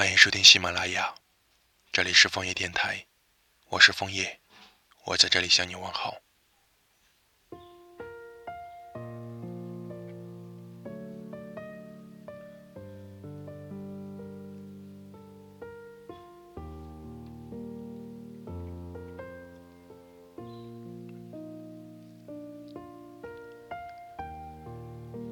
[0.00, 1.14] 欢迎收听喜马拉雅，
[1.92, 3.04] 这里是枫叶电台，
[3.68, 4.40] 我是枫叶，
[5.04, 6.16] 我在这里向你问好。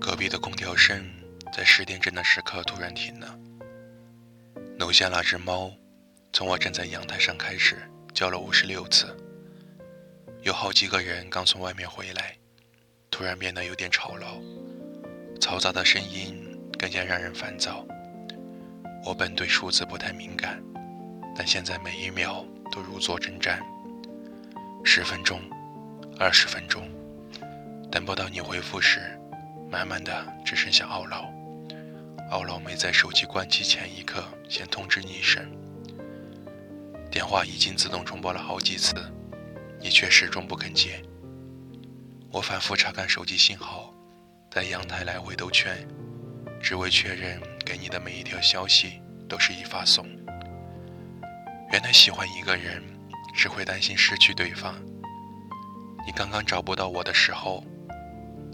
[0.00, 1.08] 隔壁的空调声
[1.52, 3.38] 在十点整的时刻突然停了。
[4.78, 5.72] 楼下那只猫，
[6.34, 7.78] 从我站在阳台上开始
[8.12, 9.06] 叫了五十六次。
[10.42, 12.36] 有好几个人刚从外面回来，
[13.10, 14.38] 突然变得有点吵闹，
[15.40, 16.36] 嘈杂的声音
[16.78, 17.86] 更加让人烦躁。
[19.02, 20.62] 我本对数字不太敏感，
[21.34, 23.58] 但现在每一秒都如坐针毡。
[24.84, 25.40] 十分钟，
[26.18, 26.86] 二十分钟，
[27.90, 29.00] 等不到你回复时，
[29.70, 31.32] 慢慢的只剩下懊恼。
[32.30, 35.44] 懊恼没在手机关机前一刻先通知你一声。
[37.10, 38.94] 电话已经自动重拨了好几次，
[39.80, 41.00] 你却始终不肯接。
[42.30, 43.94] 我反复查看手机信号，
[44.50, 45.86] 在阳台来回兜圈，
[46.60, 50.04] 只为确认给你的每一条消息都是已发送。
[51.72, 52.82] 原来喜欢一个人
[53.34, 54.74] 只会担心失去对方。
[56.04, 57.64] 你刚刚找不到我的时候，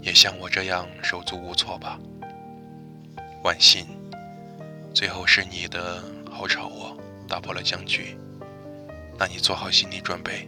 [0.01, 1.99] 也像我这样手足无措吧？
[3.43, 3.85] 万幸，
[4.93, 8.17] 最后是你的好吵我打破了僵局。
[9.19, 10.47] 那你做好心理准备，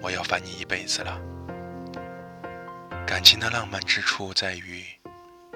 [0.00, 1.20] 我要烦你一辈子了。
[3.04, 4.84] 感情的浪漫之处在于，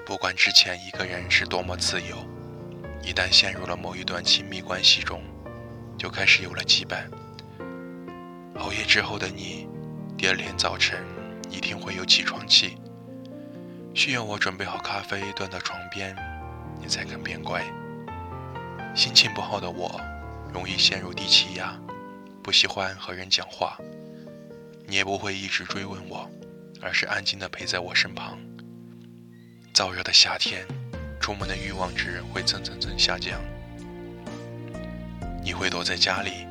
[0.05, 2.17] 不管之前一个人是多么自由，
[3.01, 5.23] 一旦陷入了某一段亲密关系中，
[5.97, 7.09] 就开始有了羁绊。
[8.55, 9.69] 熬夜之后的你，
[10.17, 11.01] 第二天早晨
[11.49, 12.77] 一定会有起床气。
[13.99, 16.15] 需要我准备好咖啡端到床边，
[16.79, 17.65] 你才肯变乖。
[18.95, 19.99] 心情不好的我，
[20.53, 21.77] 容易陷入低气压，
[22.41, 23.77] 不喜欢和人讲话。
[24.87, 26.31] 你也不会一直追问我，
[26.81, 28.39] 而是安静的陪在我身旁。
[29.73, 30.65] 燥热的夏天，
[31.19, 33.37] 出门的欲望值会蹭蹭蹭下降。
[35.43, 36.47] 你会躲在家里，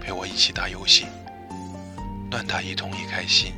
[0.00, 1.06] 陪我一起打游戏，
[2.30, 3.52] 乱打一通也开心。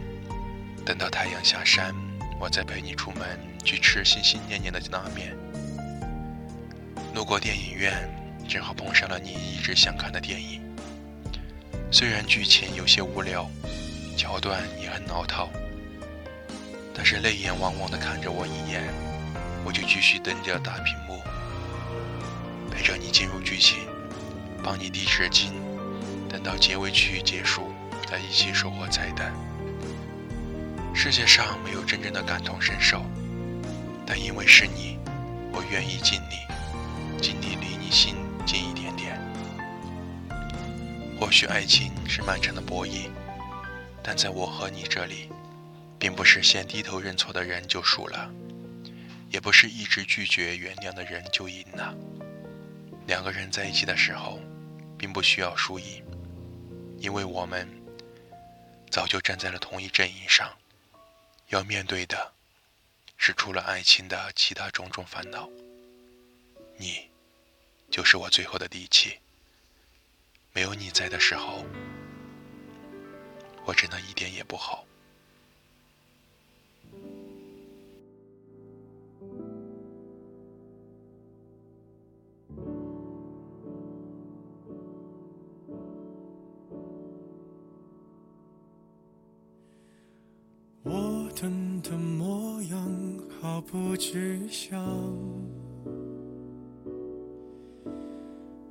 [0.87, 1.94] 等到太阳下山。
[2.38, 5.36] 我再陪你出门去吃心心念念的拉面。
[7.14, 7.92] 路过电影院，
[8.47, 10.60] 正好碰上了你一直想看的电影。
[11.91, 13.48] 虽然剧情有些无聊，
[14.16, 15.48] 桥段也很老套，
[16.92, 18.82] 但是泪眼汪汪的看着我一眼，
[19.64, 21.22] 我就继续瞪着大屏幕，
[22.70, 23.78] 陪着你进入剧情，
[24.62, 25.53] 帮你递纸巾，
[26.28, 27.72] 等到结尾曲结束，
[28.10, 29.32] 再一起收获彩蛋。
[30.99, 33.05] 世界上没有真正的感同身受，
[34.07, 34.99] 但因为是你，
[35.53, 36.37] 我愿意尽力，
[37.23, 39.21] 尽力离你心近一点点。
[41.21, 43.11] 或许爱情是漫长的博弈，
[44.03, 45.29] 但在我和你这里，
[45.99, 48.28] 并不是先低头认错的人就输了，
[49.31, 51.95] 也不是一直拒绝原谅的人就赢了。
[53.07, 54.41] 两个人在一起的时候，
[54.97, 56.03] 并不需要输赢，
[56.99, 57.69] 因为我们
[58.91, 60.51] 早就站在了同一阵营上。
[61.49, 62.33] 要面对的，
[63.17, 65.49] 是除了爱情的其他种种烦恼。
[66.77, 67.09] 你，
[67.91, 69.19] 就是我最后的底气。
[70.53, 71.65] 没有你在的时候，
[73.65, 74.84] 我真的一点也不好。
[91.88, 92.78] 的模样
[93.41, 94.84] 毫不具象，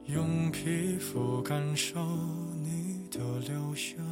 [0.03, 1.97] 用皮肤感受
[2.61, 4.03] 你的留香，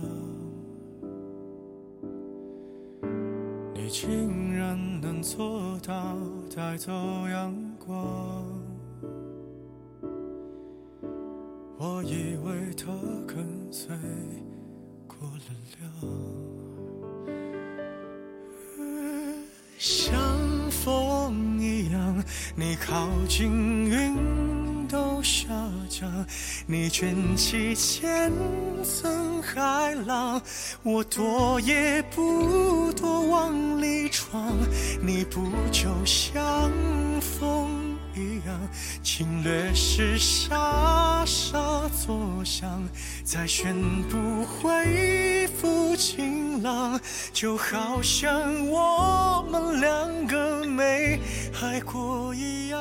[3.74, 6.18] 你竟然能做到
[6.56, 6.94] 带走
[7.28, 7.54] 阳
[7.86, 8.46] 光，
[11.78, 12.94] 我以为他
[13.28, 13.94] 跟随
[15.10, 16.73] 过了量。
[19.86, 20.16] 像
[20.72, 22.24] 风一样，
[22.56, 23.52] 你靠近
[23.86, 25.50] 云都下
[25.90, 26.10] 降，
[26.66, 28.32] 你卷起千
[28.82, 30.42] 层海浪，
[30.84, 34.58] 我躲也不躲往里闯，
[35.02, 36.63] 你不就像？
[39.16, 42.84] 侵略时沙沙作响
[43.24, 43.76] 再宣
[44.10, 47.00] 布恢复晴朗
[47.32, 51.20] 就好像我们两个没
[51.62, 52.80] 爱过一样。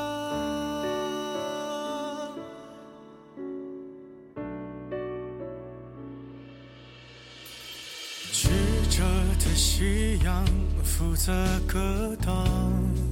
[8.33, 8.49] 曲
[8.89, 9.03] 折
[9.39, 10.47] 的夕阳
[10.83, 11.31] 负责
[11.69, 13.12] 格挡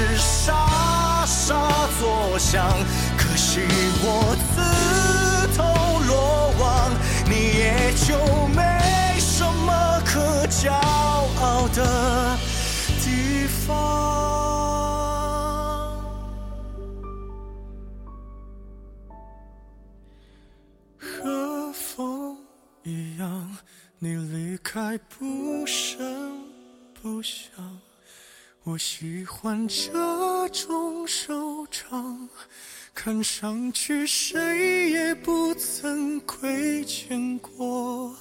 [0.00, 2.66] 夺时傻傻作响，
[3.18, 3.60] 可惜
[4.02, 4.56] 我自
[5.54, 5.62] 投
[6.08, 6.90] 罗网，
[7.26, 8.16] 你也就
[8.48, 8.62] 没
[9.18, 10.72] 什么可骄
[11.42, 12.38] 傲的
[13.02, 13.76] 地方。
[20.98, 22.38] 和风
[22.84, 23.54] 一样，
[23.98, 26.09] 你离开不舍。
[28.62, 32.28] 我喜欢这种收场
[32.94, 38.14] 看上去谁也不曾亏欠过。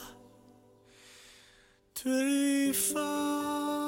[1.93, 3.78] 对方